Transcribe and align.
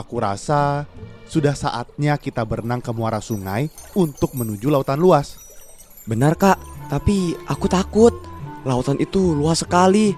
Aku 0.00 0.16
rasa 0.16 0.88
sudah 1.28 1.52
saatnya 1.52 2.16
kita 2.16 2.40
berenang 2.48 2.80
ke 2.80 2.88
muara 2.88 3.20
sungai 3.20 3.68
untuk 3.92 4.32
menuju 4.32 4.72
lautan 4.72 4.96
luas. 4.96 5.36
Benar 6.08 6.40
kak, 6.40 6.56
tapi 6.88 7.36
aku 7.44 7.68
takut. 7.68 8.16
Lautan 8.64 8.96
itu 8.96 9.36
luas 9.36 9.60
sekali. 9.60 10.16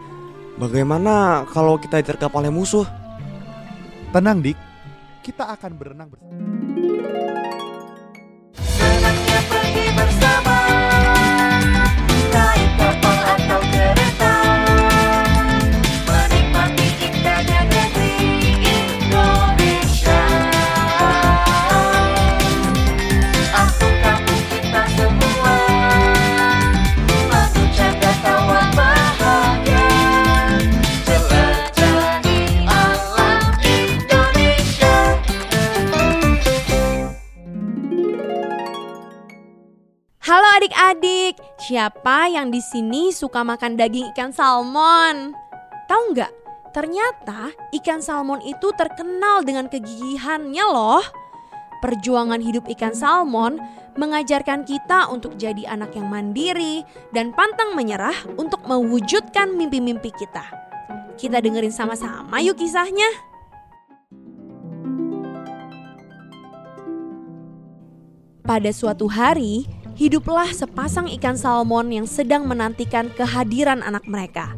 Bagaimana 0.55 1.43
kalau 1.51 1.83
kita 1.83 1.99
diterkap 1.99 2.31
oleh 2.31 2.55
musuh? 2.55 2.87
Tenang 4.15 4.39
dik, 4.39 4.59
kita 5.27 5.51
akan 5.51 5.73
berenang 5.75 6.09
bersama. 6.15 6.42
Adik-adik, 40.73 41.37
siapa 41.61 42.33
yang 42.33 42.49
di 42.49 42.65
sini 42.65 43.13
suka 43.13 43.45
makan 43.45 43.77
daging 43.77 44.09
ikan 44.17 44.33
salmon? 44.33 45.37
Tahu 45.85 46.17
nggak? 46.17 46.33
Ternyata 46.73 47.53
ikan 47.77 48.01
salmon 48.01 48.41
itu 48.41 48.73
terkenal 48.73 49.45
dengan 49.45 49.69
kegigihannya 49.69 50.65
loh. 50.65 51.05
Perjuangan 51.85 52.41
hidup 52.41 52.65
ikan 52.73 52.97
salmon 52.97 53.61
mengajarkan 54.01 54.65
kita 54.65 55.13
untuk 55.13 55.37
jadi 55.37 55.69
anak 55.69 55.93
yang 55.93 56.09
mandiri 56.09 56.81
dan 57.13 57.37
pantang 57.37 57.77
menyerah 57.77 58.17
untuk 58.41 58.65
mewujudkan 58.65 59.53
mimpi-mimpi 59.53 60.09
kita. 60.17 60.49
Kita 61.21 61.45
dengerin 61.45 61.75
sama-sama 61.75 62.41
yuk 62.41 62.57
kisahnya. 62.57 63.13
Pada 68.43 68.73
suatu 68.73 69.07
hari, 69.07 69.82
hiduplah 69.97 70.49
sepasang 70.51 71.09
ikan 71.21 71.37
salmon 71.37 71.93
yang 71.93 72.07
sedang 72.09 72.49
menantikan 72.49 73.13
kehadiran 73.13 73.85
anak 73.85 74.05
mereka. 74.09 74.57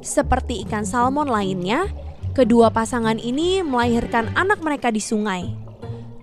Seperti 0.00 0.64
ikan 0.64 0.88
salmon 0.88 1.28
lainnya, 1.28 1.86
kedua 2.32 2.72
pasangan 2.72 3.20
ini 3.20 3.60
melahirkan 3.60 4.32
anak 4.32 4.64
mereka 4.64 4.88
di 4.88 5.02
sungai. 5.02 5.52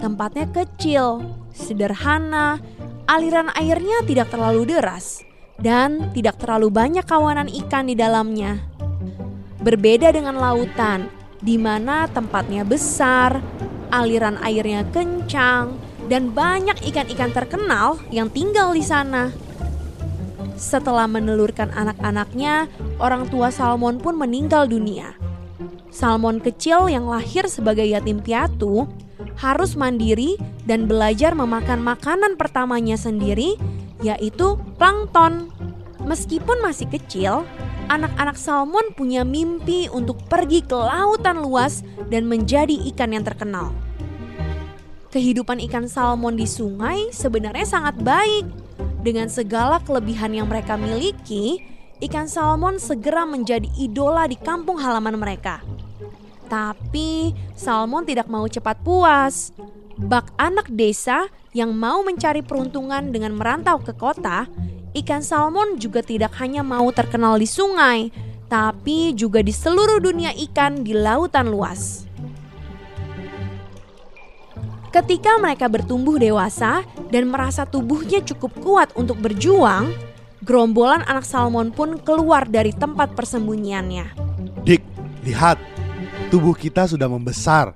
Tempatnya 0.01 0.49
kecil, 0.49 1.25
sederhana, 1.53 2.61
aliran 3.09 3.49
airnya 3.53 4.05
tidak 4.05 4.29
terlalu 4.29 4.65
deras, 4.65 5.21
dan 5.57 6.13
tidak 6.13 6.37
terlalu 6.37 6.69
banyak 6.69 7.05
kawanan 7.05 7.49
ikan 7.49 7.89
di 7.89 7.95
dalamnya. 7.97 8.61
Berbeda 9.61 10.13
dengan 10.13 10.37
lautan, 10.37 11.09
di 11.41 11.57
mana 11.57 12.05
tempatnya 12.09 12.65
besar, 12.65 13.41
aliran 13.89 14.37
airnya 14.41 14.85
kencang, 14.89 15.77
dan 16.07 16.31
banyak 16.31 16.79
ikan-ikan 16.91 17.35
terkenal 17.35 17.99
yang 18.09 18.31
tinggal 18.31 18.71
di 18.71 18.83
sana. 18.83 19.31
Setelah 20.57 21.05
menelurkan 21.05 21.69
anak-anaknya, 21.69 22.65
orang 22.97 23.29
tua 23.29 23.53
salmon 23.53 24.01
pun 24.01 24.17
meninggal 24.17 24.65
dunia. 24.65 25.13
Salmon 25.93 26.41
kecil 26.41 26.89
yang 26.89 27.05
lahir 27.05 27.45
sebagai 27.45 27.85
yatim 27.85 28.23
piatu 28.23 28.89
harus 29.37 29.77
mandiri 29.77 30.33
dan 30.65 30.89
belajar 30.89 31.37
memakan 31.37 31.85
makanan 31.85 32.41
pertamanya 32.41 32.97
sendiri, 32.97 33.53
yaitu 34.01 34.57
plankton. 34.81 35.53
Meskipun 36.01 36.63
masih 36.63 36.89
kecil, 36.89 37.45
anak-anak 37.91 38.39
salmon 38.39 38.95
punya 38.97 39.21
mimpi 39.21 39.91
untuk 39.93 40.17
pergi 40.25 40.65
ke 40.65 40.73
lautan 40.73 41.43
luas 41.43 41.85
dan 42.09 42.25
menjadi 42.25 42.73
ikan 42.89 43.13
yang 43.13 43.27
terkenal 43.27 43.75
kehidupan 45.11 45.63
ikan 45.69 45.87
salmon 45.87 46.35
di 46.35 46.47
sungai 46.47 47.11
sebenarnya 47.15 47.65
sangat 47.67 47.95
baik. 48.01 48.45
Dengan 49.01 49.31
segala 49.31 49.79
kelebihan 49.83 50.35
yang 50.35 50.51
mereka 50.51 50.75
miliki, 50.75 51.63
ikan 52.03 52.27
salmon 52.27 52.77
segera 52.77 53.23
menjadi 53.23 53.67
idola 53.79 54.27
di 54.27 54.35
kampung 54.35 54.77
halaman 54.77 55.15
mereka. 55.15 55.63
Tapi 56.47 57.35
salmon 57.55 58.07
tidak 58.07 58.27
mau 58.31 58.47
cepat 58.47 58.79
puas. 58.83 59.51
Bak 59.97 60.29
anak 60.37 60.69
desa 60.69 61.25
yang 61.57 61.73
mau 61.73 62.05
mencari 62.05 62.45
peruntungan 62.45 63.09
dengan 63.09 63.33
merantau 63.33 63.81
ke 63.81 63.97
kota, 63.97 64.45
ikan 64.93 65.25
salmon 65.25 65.81
juga 65.81 66.05
tidak 66.05 66.37
hanya 66.37 66.61
mau 66.61 66.87
terkenal 66.93 67.35
di 67.41 67.49
sungai, 67.49 68.13
tapi 68.47 69.11
juga 69.17 69.43
di 69.43 69.51
seluruh 69.51 69.99
dunia 69.99 70.31
ikan 70.47 70.85
di 70.85 70.95
lautan 70.95 71.51
luas. 71.51 72.06
Ketika 74.87 75.35
mereka 75.37 75.67
bertumbuh 75.67 76.15
dewasa 76.15 76.81
dan 77.11 77.27
merasa 77.27 77.67
tubuhnya 77.67 78.23
cukup 78.23 78.51
kuat 78.63 78.89
untuk 78.95 79.19
berjuang, 79.19 79.91
gerombolan 80.47 81.03
anak 81.03 81.27
salmon 81.27 81.75
pun 81.75 81.99
keluar 81.99 82.47
dari 82.47 82.71
tempat 82.71 83.11
persembunyiannya. 83.11 84.15
Dik, 84.63 84.83
lihat, 85.27 85.59
tubuh 86.31 86.55
kita 86.55 86.87
sudah 86.87 87.11
membesar. 87.11 87.75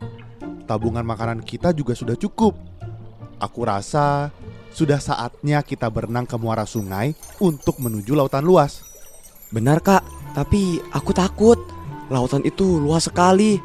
Tabungan 0.64 1.04
makanan 1.04 1.44
kita 1.44 1.76
juga 1.76 1.92
sudah 1.92 2.16
cukup. 2.16 2.56
Aku 3.44 3.68
rasa 3.68 4.32
sudah 4.72 5.04
saatnya 5.04 5.68
kita 5.68 5.92
berenang 5.92 6.24
ke 6.24 6.40
muara 6.40 6.64
sungai 6.64 7.12
untuk 7.44 7.76
menuju 7.84 8.16
lautan 8.16 8.48
luas. 8.48 8.88
Benar 9.52 9.84
kak, 9.84 10.04
tapi 10.32 10.80
aku 10.96 11.12
takut. 11.12 11.60
Lautan 12.08 12.44
itu 12.48 12.80
luas 12.80 13.12
sekali. 13.12 13.60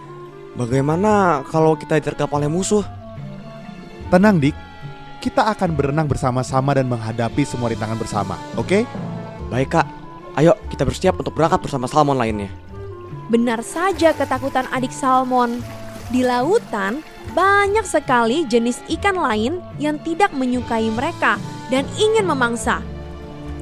Bagaimana 0.59 1.47
kalau 1.47 1.79
kita 1.79 1.95
diterkap 2.03 2.27
oleh 2.35 2.51
musuh? 2.51 2.96
Tenang, 4.07 4.39
Dik. 4.39 4.55
Kita 5.19 5.51
akan 5.51 5.75
berenang 5.75 6.07
bersama-sama 6.07 6.71
dan 6.79 6.87
menghadapi 6.87 7.43
semua 7.43 7.75
rintangan 7.75 7.99
bersama, 7.99 8.39
oke? 8.55 8.87
Baik 9.51 9.75
kak, 9.75 9.87
ayo 10.39 10.55
kita 10.71 10.87
bersiap 10.87 11.19
untuk 11.19 11.35
berangkat 11.35 11.67
bersama 11.67 11.91
salmon 11.91 12.15
lainnya. 12.15 12.47
Benar 13.27 13.67
saja 13.67 14.15
ketakutan 14.15 14.71
adik 14.71 14.95
salmon. 14.95 15.59
Di 16.15 16.23
lautan, 16.23 17.03
banyak 17.35 17.83
sekali 17.83 18.47
jenis 18.47 18.79
ikan 18.87 19.19
lain 19.19 19.59
yang 19.83 19.99
tidak 20.07 20.31
menyukai 20.31 20.87
mereka 20.95 21.43
dan 21.75 21.83
ingin 21.99 22.31
memangsa. 22.31 22.79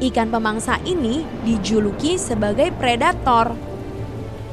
Ikan 0.05 0.29
pemangsa 0.29 0.77
ini 0.85 1.25
dijuluki 1.49 2.21
sebagai 2.21 2.69
predator. 2.77 3.57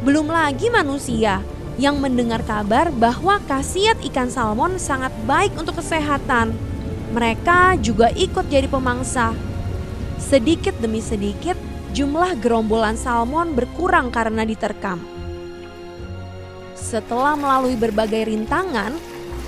Belum 0.07 0.31
lagi 0.31 0.71
manusia 0.71 1.43
yang 1.81 1.97
mendengar 1.97 2.45
kabar 2.45 2.93
bahwa 2.93 3.41
khasiat 3.49 3.97
ikan 4.13 4.29
salmon 4.29 4.77
sangat 4.77 5.09
baik 5.25 5.49
untuk 5.57 5.81
kesehatan. 5.81 6.53
Mereka 7.09 7.81
juga 7.81 8.13
ikut 8.13 8.45
jadi 8.53 8.69
pemangsa. 8.69 9.33
Sedikit 10.21 10.77
demi 10.77 11.01
sedikit, 11.01 11.57
jumlah 11.97 12.37
gerombolan 12.37 12.93
salmon 12.93 13.57
berkurang 13.57 14.13
karena 14.13 14.45
diterkam. 14.45 15.01
Setelah 16.77 17.33
melalui 17.33 17.73
berbagai 17.73 18.29
rintangan, 18.29 18.93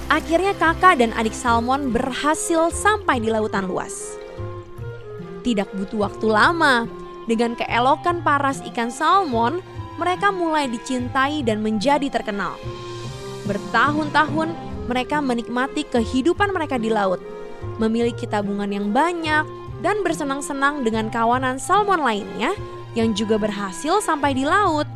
akhirnya 0.09 0.57
kakak 0.57 1.05
dan 1.05 1.13
adik 1.13 1.38
salmon 1.38 1.93
berhasil 1.93 2.73
sampai 2.73 3.22
di 3.22 3.29
lautan 3.29 3.69
luas. 3.69 4.17
Tidak 5.45 5.69
butuh 5.77 6.09
waktu 6.09 6.33
lama, 6.33 6.89
dengan 7.29 7.53
keelokan 7.53 8.25
paras 8.25 8.59
ikan 8.73 8.89
salmon, 8.89 9.61
mereka 9.97 10.33
mulai 10.33 10.69
dicintai 10.69 11.45
dan 11.45 11.61
menjadi 11.61 12.09
terkenal. 12.09 12.57
Bertahun-tahun 13.45 14.55
mereka 14.87 15.19
menikmati 15.19 15.87
kehidupan 15.87 16.51
mereka 16.51 16.79
di 16.79 16.91
laut, 16.91 17.19
memiliki 17.79 18.28
tabungan 18.28 18.72
yang 18.72 18.91
banyak, 18.91 19.45
dan 19.84 19.99
bersenang-senang 19.99 20.81
dengan 20.87 21.11
kawanan 21.11 21.59
salmon 21.59 21.99
lainnya 21.99 22.55
yang 22.95 23.11
juga 23.11 23.35
berhasil 23.35 23.99
sampai 23.99 24.31
di 24.31 24.47
laut. 24.47 24.87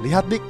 Lihat, 0.00 0.30
Dik, 0.30 0.44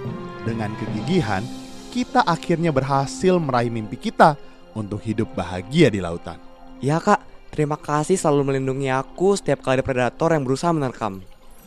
dengan 0.47 0.71
kegigihan, 0.79 1.43
kita 1.91 2.23
akhirnya 2.23 2.71
berhasil 2.71 3.35
meraih 3.41 3.73
mimpi 3.73 3.99
kita 3.99 4.39
untuk 4.77 5.03
hidup 5.03 5.35
bahagia 5.35 5.91
di 5.91 5.99
lautan. 5.99 6.39
Ya 6.79 7.03
kak, 7.03 7.19
terima 7.51 7.75
kasih 7.75 8.15
selalu 8.15 8.55
melindungi 8.55 8.93
aku 8.93 9.35
setiap 9.35 9.67
kali 9.67 9.81
ada 9.81 9.85
predator 9.85 10.31
yang 10.31 10.47
berusaha 10.47 10.71
menerkam. 10.71 11.19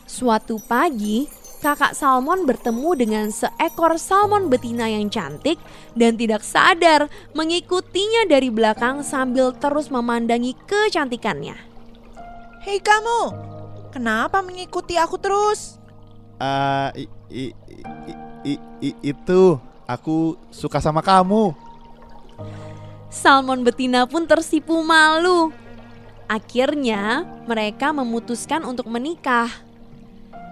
Suatu 0.08 0.62
pagi, 0.64 1.28
kakak 1.62 1.94
salmon 1.94 2.50
bertemu 2.50 2.90
dengan 2.98 3.26
seekor 3.30 4.02
salmon 4.02 4.50
betina 4.50 4.90
yang 4.90 5.08
cantik 5.08 5.62
dan 5.94 6.18
tidak 6.18 6.42
sadar 6.42 7.08
mengikutinya 7.38 8.26
dari 8.26 8.50
belakang 8.50 9.06
sambil 9.06 9.54
terus 9.54 9.94
memandangi 9.94 10.58
kecantikannya. 10.66 11.56
Hei 12.66 12.82
kamu, 12.82 13.22
kenapa 13.94 14.42
mengikuti 14.42 14.98
aku 14.98 15.22
terus? 15.22 15.78
Eh, 16.42 17.06
i- 17.06 17.12
i- 17.30 17.56
i- 18.10 18.22
i- 18.58 18.64
i- 18.82 19.00
itu 19.14 19.62
Aku 19.92 20.40
suka 20.56 20.80
sama 20.80 21.04
kamu. 21.04 21.52
Salmon 23.12 23.60
betina 23.60 24.08
pun 24.08 24.24
tersipu 24.24 24.80
malu. 24.88 25.52
Akhirnya, 26.32 27.28
mereka 27.44 27.92
memutuskan 27.92 28.64
untuk 28.64 28.88
menikah. 28.88 29.52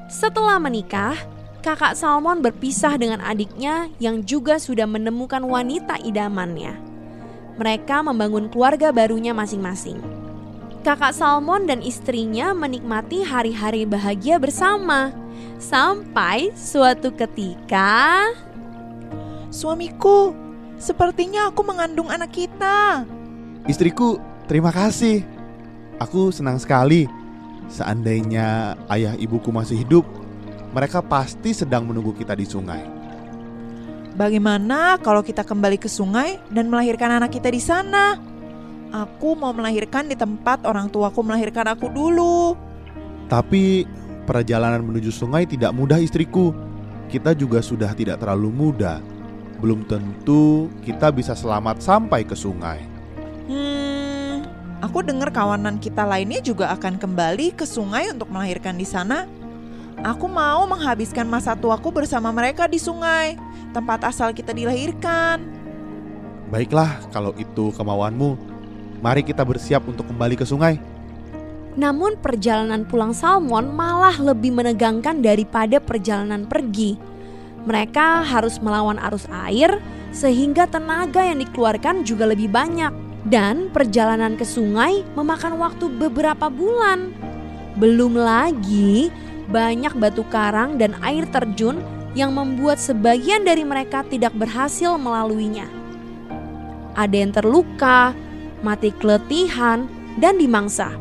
Setelah 0.10 0.58
menikah, 0.58 1.14
kakak 1.62 1.94
Salmon 1.94 2.42
berpisah 2.42 2.98
dengan 2.98 3.22
adiknya 3.22 3.94
yang 4.02 4.26
juga 4.26 4.58
sudah 4.58 4.90
menemukan 4.90 5.46
wanita 5.46 6.02
idamannya. 6.02 6.74
Mereka 7.62 8.02
membangun 8.02 8.50
keluarga 8.50 8.90
barunya 8.90 9.38
masing-masing. 9.38 10.02
Kakak 10.82 11.14
Salmon 11.14 11.70
dan 11.70 11.86
istrinya 11.86 12.58
menikmati 12.58 13.22
hari-hari 13.22 13.86
bahagia 13.86 14.42
bersama. 14.42 15.14
Sampai 15.62 16.58
suatu 16.58 17.14
ketika, 17.14 18.26
Suamiku, 19.54 20.34
sepertinya 20.82 21.54
aku 21.54 21.62
mengandung 21.62 22.10
anak 22.10 22.34
kita. 22.34 23.06
Istriku, 23.70 24.18
terima 24.50 24.74
kasih. 24.74 25.22
Aku 26.02 26.34
senang 26.34 26.58
sekali. 26.58 27.19
Seandainya 27.70 28.74
ayah 28.90 29.14
ibuku 29.14 29.54
masih 29.54 29.86
hidup, 29.86 30.06
mereka 30.74 31.06
pasti 31.06 31.54
sedang 31.54 31.86
menunggu 31.86 32.18
kita 32.18 32.34
di 32.34 32.46
sungai. 32.46 32.82
Bagaimana 34.18 35.00
kalau 35.00 35.24
kita 35.24 35.48
kembali 35.48 35.80
ke 35.80 35.88
sungai 35.88 36.42
dan 36.52 36.68
melahirkan 36.68 37.22
anak 37.22 37.40
kita 37.40 37.48
di 37.54 37.62
sana? 37.62 38.20
Aku 38.90 39.38
mau 39.38 39.54
melahirkan 39.54 40.10
di 40.10 40.18
tempat 40.18 40.66
orang 40.66 40.90
tuaku 40.90 41.22
melahirkan 41.22 41.72
aku 41.72 41.88
dulu. 41.94 42.58
Tapi 43.30 43.86
perjalanan 44.26 44.82
menuju 44.82 45.14
sungai 45.14 45.46
tidak 45.46 45.72
mudah 45.78 46.02
istriku. 46.02 46.52
Kita 47.08 47.38
juga 47.38 47.62
sudah 47.62 47.94
tidak 47.94 48.20
terlalu 48.20 48.50
muda. 48.50 48.98
Belum 49.62 49.86
tentu 49.86 50.74
kita 50.82 51.14
bisa 51.14 51.38
selamat 51.38 51.80
sampai 51.80 52.26
ke 52.26 52.34
sungai. 52.34 52.99
Aku 54.80 55.04
dengar 55.04 55.28
kawanan 55.36 55.76
kita 55.76 56.08
lainnya 56.08 56.40
juga 56.40 56.72
akan 56.72 56.96
kembali 56.96 57.52
ke 57.52 57.68
sungai 57.68 58.16
untuk 58.16 58.32
melahirkan 58.32 58.80
di 58.80 58.88
sana. 58.88 59.28
Aku 60.00 60.32
mau 60.32 60.64
menghabiskan 60.64 61.28
masa 61.28 61.52
tuaku 61.52 61.92
bersama 61.92 62.32
mereka 62.32 62.64
di 62.64 62.80
sungai, 62.80 63.36
tempat 63.76 64.08
asal 64.08 64.32
kita 64.32 64.56
dilahirkan. 64.56 65.44
Baiklah, 66.48 66.96
kalau 67.12 67.36
itu 67.36 67.76
kemauanmu, 67.76 68.40
mari 69.04 69.20
kita 69.20 69.44
bersiap 69.44 69.84
untuk 69.84 70.08
kembali 70.08 70.40
ke 70.40 70.48
sungai. 70.48 70.80
namun 71.80 72.20
perjalanan 72.20 72.84
pulang 72.84 73.16
Salmon 73.16 73.72
malah 73.72 74.16
lebih 74.20 74.52
menegangkan 74.52 75.24
daripada 75.24 75.80
perjalanan 75.80 76.44
pergi. 76.44 77.00
Mereka 77.64 78.28
harus 78.28 78.60
melawan 78.60 79.00
arus 79.00 79.24
air 79.48 79.80
sehingga 80.12 80.68
tenaga 80.68 81.24
yang 81.24 81.40
dikeluarkan 81.40 82.04
juga 82.04 82.28
lebih 82.28 82.52
banyak 82.52 83.09
dan 83.28 83.68
perjalanan 83.74 84.40
ke 84.40 84.48
sungai 84.48 85.04
memakan 85.18 85.60
waktu 85.60 85.92
beberapa 85.92 86.48
bulan. 86.48 87.12
Belum 87.76 88.16
lagi 88.16 89.12
banyak 89.50 89.98
batu 89.98 90.24
karang 90.30 90.78
dan 90.78 90.96
air 91.04 91.26
terjun 91.28 91.82
yang 92.14 92.34
membuat 92.34 92.78
sebagian 92.78 93.44
dari 93.46 93.66
mereka 93.66 94.06
tidak 94.06 94.34
berhasil 94.38 94.96
melaluinya. 94.98 95.66
Ada 96.98 97.16
yang 97.16 97.32
terluka, 97.32 98.12
mati 98.66 98.92
keletihan, 98.92 99.88
dan 100.20 100.36
dimangsa. 100.36 100.92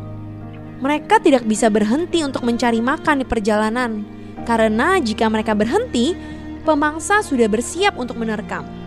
Mereka 0.79 1.19
tidak 1.25 1.43
bisa 1.43 1.67
berhenti 1.67 2.23
untuk 2.23 2.47
mencari 2.47 2.79
makan 2.79 3.25
di 3.25 3.27
perjalanan, 3.27 4.07
karena 4.47 5.03
jika 5.03 5.27
mereka 5.27 5.59
berhenti, 5.59 6.15
pemangsa 6.63 7.19
sudah 7.25 7.51
bersiap 7.51 7.99
untuk 7.99 8.15
menerkam. 8.15 8.78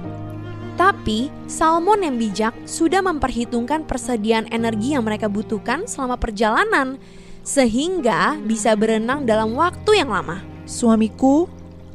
Tapi, 0.80 1.30
Salmon 1.46 2.02
yang 2.02 2.16
bijak 2.18 2.54
sudah 2.64 3.04
memperhitungkan 3.04 3.86
persediaan 3.86 4.48
energi 4.50 4.96
yang 4.96 5.04
mereka 5.06 5.28
butuhkan 5.28 5.86
selama 5.86 6.16
perjalanan, 6.18 6.98
sehingga 7.42 8.40
bisa 8.42 8.74
berenang 8.78 9.28
dalam 9.28 9.54
waktu 9.58 10.02
yang 10.02 10.10
lama. 10.14 10.42
Suamiku, 10.66 11.50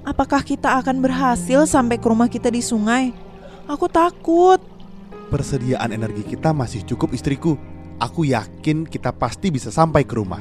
apakah 0.04 0.42
kita 0.44 0.78
akan 0.82 1.00
berhasil 1.00 1.64
sampai 1.66 1.96
ke 1.96 2.06
rumah 2.06 2.28
kita 2.28 2.52
di 2.52 2.60
sungai? 2.60 3.10
Aku 3.66 3.90
takut. 3.90 4.62
Persediaan 5.26 5.90
energi 5.90 6.22
kita 6.22 6.54
masih 6.54 6.86
cukup 6.86 7.10
istriku. 7.10 7.58
Aku 7.98 8.22
yakin 8.28 8.86
kita 8.86 9.10
pasti 9.10 9.50
bisa 9.50 9.72
sampai 9.74 10.06
ke 10.06 10.14
rumah. 10.14 10.38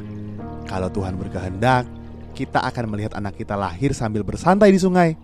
Kalau 0.69 0.91
Tuhan 0.91 1.17
berkehendak, 1.17 1.87
kita 2.35 2.61
akan 2.61 2.93
melihat 2.93 3.15
anak 3.17 3.39
kita 3.39 3.55
lahir 3.55 3.95
sambil 3.95 4.21
bersantai 4.21 4.69
di 4.69 4.77
sungai. 4.77 5.15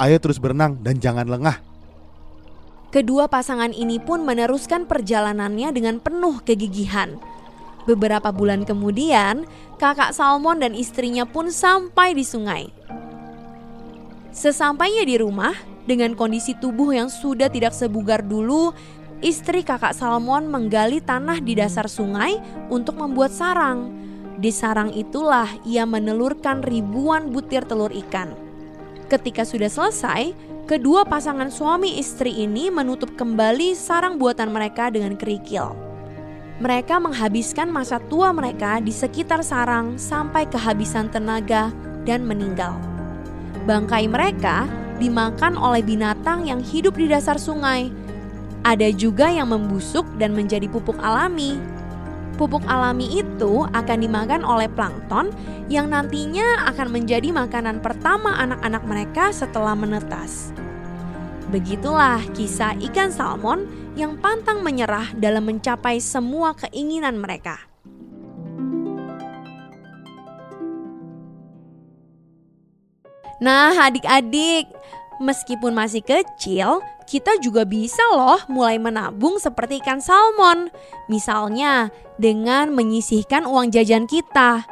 Ayo 0.00 0.16
terus 0.16 0.40
berenang 0.40 0.80
dan 0.80 0.96
jangan 0.96 1.28
lengah. 1.28 1.69
Kedua 2.90 3.30
pasangan 3.30 3.70
ini 3.70 4.02
pun 4.02 4.26
meneruskan 4.26 4.82
perjalanannya 4.90 5.70
dengan 5.70 6.02
penuh 6.02 6.42
kegigihan. 6.42 7.22
Beberapa 7.86 8.34
bulan 8.34 8.66
kemudian, 8.66 9.46
kakak 9.78 10.10
Salmon 10.10 10.58
dan 10.58 10.74
istrinya 10.74 11.22
pun 11.22 11.54
sampai 11.54 12.18
di 12.18 12.26
sungai. 12.26 12.66
Sesampainya 14.34 15.06
di 15.06 15.22
rumah, 15.22 15.54
dengan 15.86 16.18
kondisi 16.18 16.58
tubuh 16.58 16.90
yang 16.90 17.06
sudah 17.06 17.46
tidak 17.46 17.78
sebugar 17.78 18.26
dulu, 18.26 18.74
istri 19.22 19.62
kakak 19.62 19.94
Salmon 19.94 20.50
menggali 20.50 20.98
tanah 20.98 21.38
di 21.38 21.54
dasar 21.54 21.86
sungai 21.86 22.42
untuk 22.74 22.98
membuat 22.98 23.30
sarang. 23.30 23.90
Di 24.34 24.50
sarang 24.50 24.90
itulah 24.98 25.46
ia 25.62 25.86
menelurkan 25.86 26.66
ribuan 26.66 27.30
butir 27.30 27.62
telur 27.70 27.94
ikan. 28.06 28.34
Ketika 29.06 29.46
sudah 29.46 29.66
selesai, 29.66 30.49
kedua 30.70 31.02
pasangan 31.02 31.50
suami 31.50 31.98
istri 31.98 32.46
ini 32.46 32.70
menutup 32.70 33.18
kembali 33.18 33.74
sarang 33.74 34.22
buatan 34.22 34.54
mereka 34.54 34.86
dengan 34.86 35.18
kerikil. 35.18 35.74
Mereka 36.62 36.94
menghabiskan 37.02 37.66
masa 37.74 37.98
tua 38.06 38.30
mereka 38.30 38.78
di 38.78 38.94
sekitar 38.94 39.42
sarang 39.42 39.98
sampai 39.98 40.46
kehabisan 40.46 41.10
tenaga 41.10 41.74
dan 42.06 42.22
meninggal. 42.22 42.78
Bangkai 43.66 44.06
mereka 44.06 44.70
dimakan 45.02 45.58
oleh 45.58 45.82
binatang 45.82 46.46
yang 46.46 46.62
hidup 46.62 46.94
di 46.94 47.10
dasar 47.10 47.34
sungai. 47.34 47.90
Ada 48.62 48.94
juga 48.94 49.26
yang 49.26 49.50
membusuk 49.50 50.06
dan 50.22 50.38
menjadi 50.38 50.70
pupuk 50.70 51.02
alami. 51.02 51.58
Pupuk 52.40 52.64
alami 52.64 53.20
itu 53.20 53.68
akan 53.68 53.98
dimakan 54.00 54.40
oleh 54.48 54.64
plankton 54.72 55.28
yang 55.68 55.92
nantinya 55.92 56.72
akan 56.72 56.88
menjadi 56.88 57.28
makanan 57.36 57.84
pertama 57.84 58.32
anak-anak 58.40 58.80
mereka 58.88 59.28
setelah 59.28 59.76
menetas. 59.76 60.48
Begitulah 61.52 62.24
kisah 62.32 62.80
ikan 62.88 63.12
salmon 63.12 63.68
yang 63.92 64.16
pantang 64.16 64.64
menyerah 64.64 65.12
dalam 65.20 65.52
mencapai 65.52 66.00
semua 66.00 66.56
keinginan 66.56 67.20
mereka. 67.20 67.60
Nah, 73.44 73.76
adik-adik, 73.84 74.64
meskipun 75.20 75.76
masih 75.76 76.00
kecil, 76.00 76.80
kita 77.04 77.36
juga 77.44 77.68
bisa 77.68 78.02
loh 78.10 78.40
mulai 78.48 78.80
menabung 78.80 79.36
seperti 79.36 79.78
ikan 79.84 80.00
salmon. 80.00 80.72
Misalnya, 81.06 81.92
dengan 82.16 82.72
menyisihkan 82.72 83.44
uang 83.44 83.70
jajan 83.70 84.08
kita. 84.08 84.64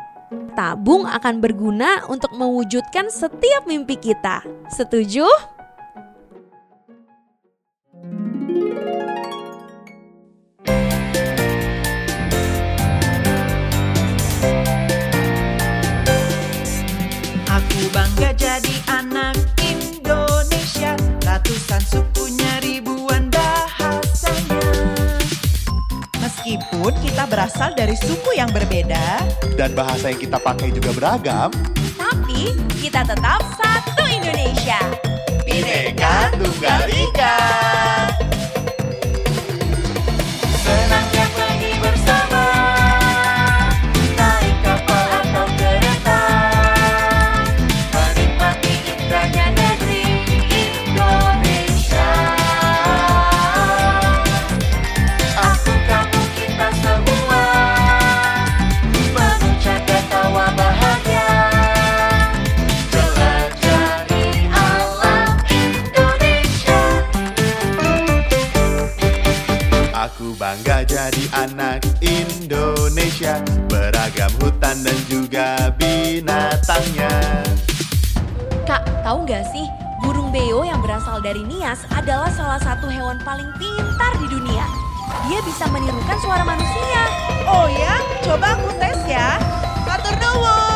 Tabung 0.56 1.08
akan 1.08 1.40
berguna 1.40 2.04
untuk 2.08 2.32
mewujudkan 2.36 3.08
setiap 3.08 3.64
mimpi 3.64 3.96
kita. 3.96 4.44
Setuju? 4.72 5.24
Meskipun 26.48 26.96
kita 27.04 27.28
berasal 27.28 27.76
dari 27.76 27.92
suku 27.92 28.32
yang 28.32 28.48
berbeda, 28.48 29.20
Dan 29.52 29.76
bahasa 29.76 30.08
yang 30.08 30.16
kita 30.16 30.40
pakai 30.40 30.72
juga 30.72 30.96
beragam. 30.96 31.52
Tapi 32.00 32.56
kita 32.80 33.04
tetap 33.04 33.44
satu 33.60 34.08
Indonesia. 34.08 34.80
Bineka 35.44 36.32
Tunggal 36.40 36.88
Ika 36.88 37.36
bangga 70.16 70.88
jadi 70.88 71.24
anak 71.36 71.84
Indonesia 72.00 73.44
Beragam 73.68 74.32
hutan 74.40 74.80
dan 74.80 74.98
juga 75.06 75.68
binatangnya 75.76 77.12
Kak, 78.64 78.84
tahu 79.00 79.24
nggak 79.24 79.44
sih? 79.52 79.64
Burung 80.04 80.28
beo 80.28 80.60
yang 80.60 80.84
berasal 80.84 81.24
dari 81.24 81.40
Nias 81.48 81.80
adalah 81.88 82.28
salah 82.28 82.60
satu 82.60 82.88
hewan 82.92 83.16
paling 83.24 83.48
pintar 83.56 84.12
di 84.20 84.28
dunia. 84.28 84.64
Dia 85.24 85.40
bisa 85.40 85.64
menirukan 85.72 86.18
suara 86.20 86.44
manusia. 86.44 87.02
Oh 87.48 87.64
ya, 87.72 87.96
coba 88.28 88.60
aku 88.60 88.68
tes 88.76 89.00
ya. 89.08 89.40
Matur 89.88 90.12
nuwun. 90.20 90.67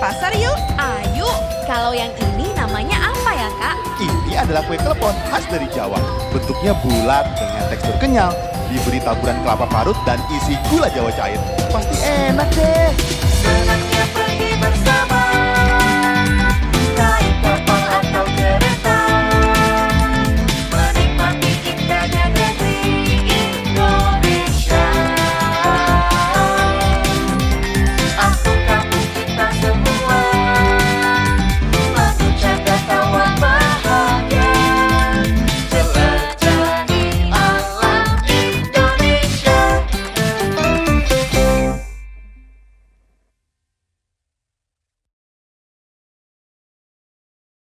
Pasar 0.00 0.32
yuk. 0.32 0.56
Ayo, 0.80 1.28
kalau 1.68 1.92
yang 1.92 2.08
ini 2.16 2.48
namanya 2.56 3.12
apa 3.12 3.30
ya 3.36 3.48
kak? 3.60 3.76
Ini 4.00 4.32
adalah 4.40 4.64
kue 4.64 4.80
klepon 4.80 5.12
khas 5.28 5.44
dari 5.52 5.68
Jawa 5.76 6.00
Bentuknya 6.32 6.72
bulat 6.80 7.28
dengan 7.36 7.68
tekstur 7.68 7.92
kenyal 8.00 8.32
Diberi 8.72 8.96
taburan 8.96 9.36
kelapa 9.44 9.68
parut 9.68 9.98
dan 10.08 10.16
isi 10.32 10.56
gula 10.72 10.88
jawa 10.88 11.12
cair 11.12 11.36
Pasti 11.68 12.00
enak 12.00 12.48
deh 12.56 12.88
Senangnya 13.44 14.04
pergi 14.16 14.50
bersama 14.56 14.99